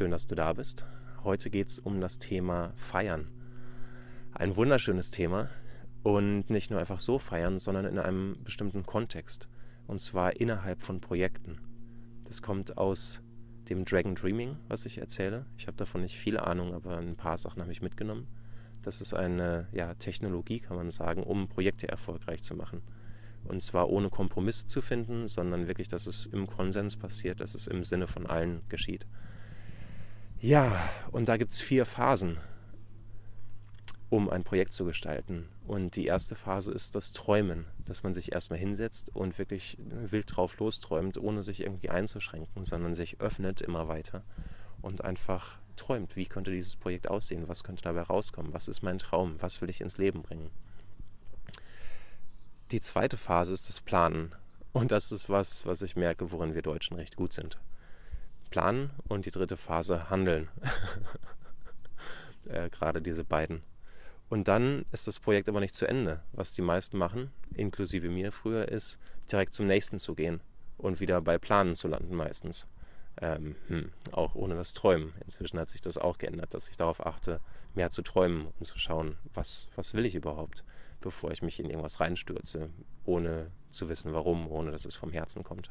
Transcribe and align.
Schön, 0.00 0.12
dass 0.12 0.26
du 0.26 0.34
da 0.34 0.54
bist. 0.54 0.86
Heute 1.24 1.50
geht 1.50 1.68
es 1.68 1.78
um 1.78 2.00
das 2.00 2.18
Thema 2.18 2.72
Feiern. 2.74 3.28
Ein 4.32 4.56
wunderschönes 4.56 5.10
Thema 5.10 5.50
und 6.02 6.48
nicht 6.48 6.70
nur 6.70 6.80
einfach 6.80 7.00
so 7.00 7.18
feiern, 7.18 7.58
sondern 7.58 7.84
in 7.84 7.98
einem 7.98 8.42
bestimmten 8.42 8.86
Kontext. 8.86 9.50
Und 9.86 10.00
zwar 10.00 10.40
innerhalb 10.40 10.80
von 10.80 11.02
Projekten. 11.02 11.58
Das 12.24 12.40
kommt 12.40 12.78
aus 12.78 13.20
dem 13.68 13.84
Dragon 13.84 14.14
Dreaming, 14.14 14.56
was 14.68 14.86
ich 14.86 14.96
erzähle. 14.96 15.44
Ich 15.58 15.66
habe 15.66 15.76
davon 15.76 16.00
nicht 16.00 16.16
viel 16.16 16.38
Ahnung, 16.38 16.72
aber 16.72 16.96
ein 16.96 17.16
paar 17.16 17.36
Sachen 17.36 17.60
habe 17.60 17.72
ich 17.72 17.82
mitgenommen. 17.82 18.26
Das 18.80 19.02
ist 19.02 19.12
eine 19.12 19.68
ja, 19.70 19.92
Technologie, 19.92 20.60
kann 20.60 20.78
man 20.78 20.90
sagen, 20.90 21.22
um 21.22 21.46
Projekte 21.46 21.88
erfolgreich 21.88 22.42
zu 22.42 22.54
machen. 22.54 22.80
Und 23.44 23.62
zwar 23.62 23.90
ohne 23.90 24.08
Kompromisse 24.08 24.66
zu 24.66 24.80
finden, 24.80 25.28
sondern 25.28 25.68
wirklich, 25.68 25.88
dass 25.88 26.06
es 26.06 26.24
im 26.24 26.46
Konsens 26.46 26.96
passiert, 26.96 27.42
dass 27.42 27.54
es 27.54 27.66
im 27.66 27.84
Sinne 27.84 28.06
von 28.06 28.26
allen 28.26 28.62
geschieht. 28.70 29.04
Ja, 30.42 30.88
und 31.12 31.28
da 31.28 31.36
gibt 31.36 31.52
es 31.52 31.60
vier 31.60 31.84
Phasen, 31.84 32.38
um 34.08 34.30
ein 34.30 34.42
Projekt 34.42 34.72
zu 34.72 34.86
gestalten. 34.86 35.50
Und 35.66 35.96
die 35.96 36.06
erste 36.06 36.34
Phase 36.34 36.72
ist 36.72 36.94
das 36.94 37.12
Träumen, 37.12 37.66
dass 37.84 38.02
man 38.04 38.14
sich 38.14 38.32
erstmal 38.32 38.58
hinsetzt 38.58 39.14
und 39.14 39.38
wirklich 39.38 39.76
wild 39.78 40.34
drauf 40.34 40.58
losträumt, 40.58 41.18
ohne 41.18 41.42
sich 41.42 41.60
irgendwie 41.60 41.90
einzuschränken, 41.90 42.64
sondern 42.64 42.94
sich 42.94 43.20
öffnet 43.20 43.60
immer 43.60 43.86
weiter 43.88 44.24
und 44.80 45.04
einfach 45.04 45.58
träumt, 45.76 46.16
wie 46.16 46.24
könnte 46.24 46.50
dieses 46.50 46.76
Projekt 46.76 47.08
aussehen, 47.08 47.46
was 47.46 47.62
könnte 47.62 47.82
dabei 47.82 48.02
rauskommen, 48.02 48.54
was 48.54 48.66
ist 48.66 48.82
mein 48.82 48.96
Traum, 48.96 49.36
was 49.40 49.60
will 49.60 49.68
ich 49.68 49.82
ins 49.82 49.98
Leben 49.98 50.22
bringen. 50.22 50.50
Die 52.70 52.80
zweite 52.80 53.18
Phase 53.18 53.52
ist 53.52 53.68
das 53.68 53.82
Planen. 53.82 54.34
Und 54.72 54.90
das 54.90 55.12
ist 55.12 55.28
was, 55.28 55.66
was 55.66 55.82
ich 55.82 55.96
merke, 55.96 56.32
worin 56.32 56.54
wir 56.54 56.62
Deutschen 56.62 56.96
recht 56.96 57.16
gut 57.16 57.34
sind. 57.34 57.58
Planen 58.50 58.90
und 59.08 59.26
die 59.26 59.30
dritte 59.30 59.56
Phase 59.56 60.10
Handeln. 60.10 60.48
äh, 62.48 62.68
Gerade 62.70 63.00
diese 63.00 63.24
beiden. 63.24 63.62
Und 64.28 64.46
dann 64.46 64.84
ist 64.92 65.08
das 65.08 65.18
Projekt 65.18 65.48
aber 65.48 65.60
nicht 65.60 65.74
zu 65.74 65.86
Ende. 65.86 66.22
Was 66.32 66.52
die 66.52 66.62
meisten 66.62 66.98
machen, 66.98 67.32
inklusive 67.54 68.08
mir 68.08 68.30
früher, 68.30 68.68
ist 68.68 68.98
direkt 69.30 69.54
zum 69.54 69.66
nächsten 69.66 69.98
zu 69.98 70.14
gehen 70.14 70.40
und 70.78 71.00
wieder 71.00 71.20
bei 71.20 71.38
Planen 71.38 71.74
zu 71.76 71.88
landen 71.88 72.14
meistens. 72.14 72.66
Ähm, 73.20 73.56
hm, 73.66 73.90
auch 74.12 74.34
ohne 74.34 74.54
das 74.54 74.72
Träumen. 74.72 75.12
Inzwischen 75.24 75.58
hat 75.58 75.68
sich 75.68 75.80
das 75.80 75.98
auch 75.98 76.16
geändert, 76.16 76.54
dass 76.54 76.68
ich 76.68 76.76
darauf 76.76 77.04
achte, 77.04 77.40
mehr 77.74 77.90
zu 77.90 78.02
träumen 78.02 78.46
und 78.58 78.64
zu 78.64 78.78
schauen, 78.78 79.16
was, 79.34 79.68
was 79.74 79.94
will 79.94 80.06
ich 80.06 80.14
überhaupt, 80.14 80.64
bevor 81.00 81.30
ich 81.32 81.42
mich 81.42 81.58
in 81.60 81.68
irgendwas 81.68 82.00
reinstürze, 82.00 82.70
ohne 83.04 83.50
zu 83.70 83.88
wissen 83.88 84.12
warum, 84.12 84.50
ohne 84.50 84.70
dass 84.70 84.84
es 84.84 84.96
vom 84.96 85.12
Herzen 85.12 85.42
kommt. 85.42 85.70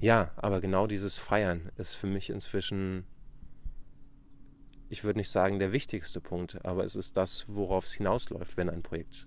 Ja, 0.00 0.30
aber 0.36 0.60
genau 0.60 0.86
dieses 0.86 1.18
Feiern 1.18 1.70
ist 1.76 1.94
für 1.94 2.06
mich 2.06 2.28
inzwischen, 2.28 3.06
ich 4.88 5.04
würde 5.04 5.18
nicht 5.18 5.30
sagen 5.30 5.58
der 5.58 5.72
wichtigste 5.72 6.20
Punkt, 6.20 6.64
aber 6.64 6.84
es 6.84 6.96
ist 6.96 7.16
das, 7.16 7.46
worauf 7.48 7.84
es 7.84 7.94
hinausläuft, 7.94 8.56
wenn 8.56 8.68
ein 8.68 8.82
Projekt 8.82 9.26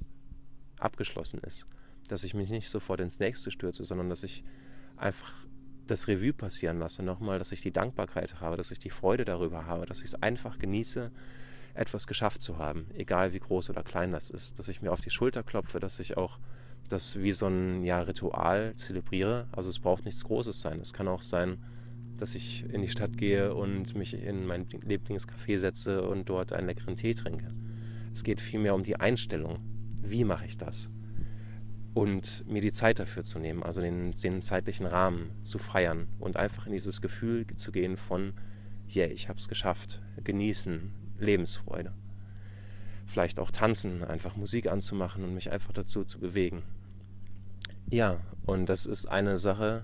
abgeschlossen 0.79 1.39
ist. 1.41 1.65
Dass 2.07 2.23
ich 2.23 2.33
mich 2.33 2.49
nicht 2.49 2.69
sofort 2.69 3.01
ins 3.01 3.19
nächste 3.19 3.51
stürze, 3.51 3.83
sondern 3.83 4.09
dass 4.09 4.23
ich 4.23 4.43
einfach 4.95 5.31
das 5.87 6.07
Revue 6.07 6.33
passieren 6.33 6.79
lasse 6.79 7.01
nochmal, 7.01 7.39
dass 7.39 7.51
ich 7.51 7.61
die 7.61 7.73
Dankbarkeit 7.73 8.39
habe, 8.39 8.57
dass 8.57 8.69
ich 8.69 8.79
die 8.79 8.91
Freude 8.91 9.25
darüber 9.25 9.65
habe, 9.65 9.87
dass 9.87 9.99
ich 9.99 10.05
es 10.05 10.21
einfach 10.21 10.59
genieße, 10.59 11.11
etwas 11.73 12.07
geschafft 12.07 12.41
zu 12.41 12.57
haben, 12.57 12.87
egal 12.93 13.33
wie 13.33 13.39
groß 13.39 13.69
oder 13.69 13.83
klein 13.83 14.11
das 14.11 14.29
ist, 14.29 14.59
dass 14.59 14.67
ich 14.67 14.81
mir 14.81 14.91
auf 14.91 15.01
die 15.01 15.09
Schulter 15.09 15.43
klopfe, 15.43 15.79
dass 15.79 15.99
ich 15.99 16.17
auch 16.17 16.39
das 16.89 17.19
wie 17.21 17.31
so 17.31 17.47
ein 17.47 17.83
ja, 17.83 18.01
Ritual 18.01 18.73
zelebriere. 18.75 19.47
Also 19.51 19.69
es 19.69 19.79
braucht 19.79 20.05
nichts 20.05 20.23
Großes 20.23 20.59
sein. 20.59 20.79
Es 20.79 20.93
kann 20.93 21.07
auch 21.07 21.21
sein, 21.21 21.57
dass 22.17 22.35
ich 22.35 22.65
in 22.65 22.81
die 22.81 22.89
Stadt 22.89 23.17
gehe 23.17 23.53
und 23.53 23.95
mich 23.95 24.13
in 24.13 24.45
mein 24.45 24.67
Lieblingscafé 24.67 25.57
setze 25.57 26.03
und 26.03 26.29
dort 26.29 26.53
einen 26.53 26.67
leckeren 26.67 26.95
Tee 26.95 27.13
trinke. 27.13 27.53
Es 28.13 28.23
geht 28.23 28.41
vielmehr 28.41 28.75
um 28.75 28.83
die 28.83 28.99
Einstellung. 28.99 29.59
Wie 30.01 30.23
mache 30.23 30.45
ich 30.45 30.57
das? 30.57 30.89
Und 31.93 32.45
mir 32.47 32.61
die 32.61 32.71
Zeit 32.71 32.99
dafür 32.99 33.23
zu 33.23 33.39
nehmen, 33.39 33.63
also 33.63 33.81
den, 33.81 34.11
den 34.11 34.41
zeitlichen 34.41 34.85
Rahmen 34.85 35.31
zu 35.43 35.57
feiern 35.57 36.07
und 36.19 36.37
einfach 36.37 36.65
in 36.65 36.73
dieses 36.73 37.01
Gefühl 37.01 37.45
zu 37.55 37.71
gehen 37.71 37.97
von, 37.97 38.33
yeah, 38.93 39.07
ich 39.07 39.29
habe 39.29 39.39
es 39.39 39.47
geschafft, 39.47 40.01
genießen, 40.23 40.91
Lebensfreude. 41.19 41.93
Vielleicht 43.05 43.39
auch 43.39 43.51
tanzen, 43.51 44.03
einfach 44.03 44.35
Musik 44.35 44.67
anzumachen 44.67 45.23
und 45.23 45.33
mich 45.33 45.51
einfach 45.51 45.73
dazu 45.73 46.03
zu 46.03 46.19
bewegen. 46.19 46.63
Ja, 47.91 48.17
und 48.45 48.67
das 48.69 48.85
ist 48.85 49.07
eine 49.07 49.37
Sache, 49.37 49.83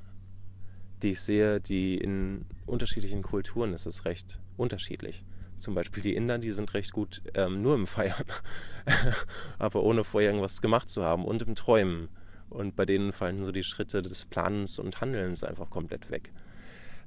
die 1.02 1.12
ich 1.12 1.22
sehe, 1.22 1.60
die 1.60 1.98
in 1.98 2.46
unterschiedlichen 2.68 3.24
Kulturen 3.24 3.74
ist 3.74 3.88
es 3.88 4.06
recht 4.06 4.40
unterschiedlich. 4.58 5.26
Zum 5.58 5.74
Beispiel 5.74 6.04
die 6.04 6.16
Inder, 6.16 6.38
die 6.38 6.52
sind 6.52 6.74
recht 6.76 6.92
gut 6.92 7.24
ähm, 7.34 7.64
nur 7.64 7.74
im 7.74 7.88
Feiern, 7.88 8.26
aber 9.58 9.82
ohne 9.82 10.04
vorher 10.04 10.30
irgendwas 10.30 10.62
gemacht 10.62 10.90
zu 10.90 11.04
haben 11.04 11.26
und 11.26 11.42
im 11.42 11.56
Träumen. 11.56 12.10
Und 12.50 12.76
bei 12.76 12.86
denen 12.86 13.12
fallen 13.12 13.44
so 13.44 13.52
die 13.52 13.64
Schritte 13.64 14.04
des 14.04 14.26
Planens 14.26 14.78
und 14.78 15.02
Handelns 15.02 15.44
einfach 15.44 15.72
komplett 15.72 16.12
weg. 16.12 16.32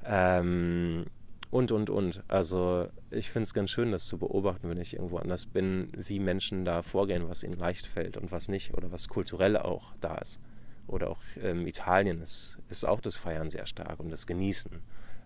Ähm, 0.05 1.07
und, 1.51 1.71
und, 1.71 1.91
und. 1.91 2.25
Also 2.27 2.89
ich 3.11 3.31
finde 3.31 3.45
es 3.45 3.55
ganz 3.55 3.71
schön, 3.71 3.93
das 3.93 4.07
zu 4.07 4.19
beobachten, 4.19 4.69
wenn 4.69 4.81
ich 4.81 4.95
irgendwo 4.95 5.19
anders 5.19 5.47
bin, 5.47 5.93
wie 5.97 6.19
Menschen 6.19 6.65
da 6.65 6.83
vorgehen, 6.83 7.29
was 7.29 7.45
ihnen 7.45 7.57
leicht 7.57 7.87
fällt 7.87 8.17
und 8.17 8.33
was 8.33 8.49
nicht 8.49 8.75
oder 8.75 8.91
was 8.91 9.09
kulturell 9.09 9.57
auch 9.57 9.95
da 10.01 10.17
ist 10.17 10.41
oder 10.89 11.11
auch 11.11 11.21
ähm, 11.41 11.67
Italien 11.67 12.21
ist, 12.21 12.59
ist 12.69 12.85
auch 12.85 13.01
das 13.01 13.17
Feiern 13.17 13.51
sehr 13.51 13.67
stark 13.67 14.01
und 14.01 14.11
das 14.11 14.27
Genießen, 14.27 14.73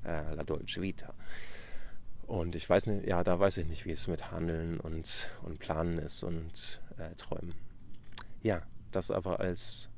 äh, 0.05 0.35
La 0.35 0.43
Dolce 0.43 0.83
Vita. 0.83 1.15
Und 2.27 2.55
ich 2.55 2.69
weiß 2.69 2.87
nicht, 2.87 3.07
ja, 3.07 3.25
da 3.25 3.39
weiß 3.39 3.59
ich 3.59 3.67
nicht, 3.67 3.85
wie 3.85 3.91
es 3.91 4.07
mit 4.07 4.31
Handeln 4.31 4.81
und, 4.81 5.31
und 5.43 5.59
Planen 5.59 5.99
ist 5.99 6.23
und 6.23 6.81
äh, 6.99 7.15
Träumen. 7.17 7.55
Ja, 8.43 8.63
das 8.91 9.11
aber 9.11 9.41
als 9.41 9.91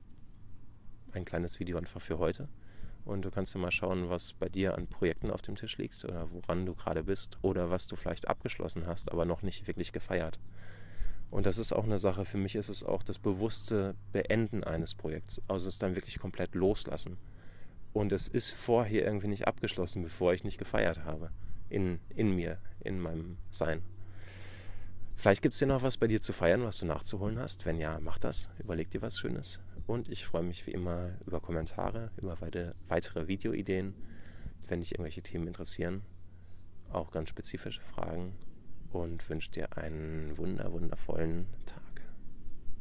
ein 1.13 1.25
kleines 1.25 1.61
Video 1.61 1.79
einfach 1.79 2.01
für 2.01 2.19
heute. 2.19 2.49
Und 3.05 3.23
du 3.23 3.31
kannst 3.31 3.55
ja 3.55 3.61
mal 3.61 3.71
schauen, 3.71 4.09
was 4.09 4.33
bei 4.33 4.49
dir 4.49 4.77
an 4.77 4.87
Projekten 4.87 5.31
auf 5.31 5.43
dem 5.43 5.57
Tisch 5.57 5.77
liegt 5.77 6.03
oder 6.05 6.31
woran 6.33 6.65
du 6.65 6.75
gerade 6.75 7.05
bist 7.05 7.39
oder 7.43 7.71
was 7.71 7.87
du 7.87 7.97
vielleicht 7.97 8.29
abgeschlossen 8.29 8.87
hast, 8.87 9.13
aber 9.13 9.27
noch 9.27 9.43
nicht 9.43 9.67
wirklich 9.67 9.93
gefeiert. 9.93 10.39
Und 11.35 11.47
das 11.47 11.59
ist 11.59 11.73
auch 11.73 11.83
eine 11.83 11.99
Sache, 11.99 12.25
für 12.25 12.39
mich 12.39 12.55
ist 12.55 12.69
es 12.69 12.85
auch 12.85 13.03
das 13.03 13.19
bewusste 13.19 13.97
Beenden 14.13 14.63
eines 14.63 14.95
Projekts, 14.95 15.43
also 15.49 15.67
es 15.67 15.79
dann 15.79 15.97
wirklich 15.97 16.21
komplett 16.21 16.55
loslassen. 16.55 17.17
Und 17.93 18.13
es 18.13 18.29
ist 18.29 18.53
vorher 18.53 19.05
irgendwie 19.05 19.27
nicht 19.27 19.49
abgeschlossen, 19.49 20.05
bevor 20.05 20.33
ich 20.33 20.45
nicht 20.45 20.59
gefeiert 20.59 21.05
habe. 21.05 21.31
In, 21.69 21.99
in 22.11 22.37
mir, 22.37 22.59
in 22.79 23.01
meinem 23.01 23.39
Sein. 23.51 23.83
Vielleicht 25.17 25.43
gibt 25.43 25.55
es 25.55 25.59
dir 25.59 25.67
noch 25.67 25.83
was 25.83 25.97
bei 25.97 26.07
dir 26.07 26.21
zu 26.21 26.33
feiern, 26.33 26.63
was 26.63 26.79
du 26.79 26.87
nachzuholen 26.87 27.41
hast. 27.41 27.67
Wenn 27.67 27.79
ja, 27.79 27.99
mach 27.99 28.21
das. 28.21 28.49
Überleg 28.61 28.91
dir 28.91 29.03
was 29.03 29.19
Schönes. 29.19 29.59
Und 29.89 30.09
ich 30.09 30.25
freue 30.25 30.45
mich 30.45 30.65
wie 30.69 30.71
immer 30.71 31.15
über 31.27 31.41
Kommentare, 31.41 32.13
über 32.17 32.39
weitere 32.87 33.27
Videoideen, 33.27 33.93
wenn 34.69 34.79
dich 34.79 34.93
irgendwelche 34.93 35.23
Themen 35.23 35.49
interessieren. 35.49 36.03
Auch 36.93 37.11
ganz 37.11 37.31
spezifische 37.31 37.81
Fragen 37.81 38.35
und 38.99 39.29
wünsche 39.29 39.51
dir 39.51 39.77
einen 39.77 40.37
wunder, 40.37 40.73
wundervollen 40.73 41.47
Tag. 41.67 41.84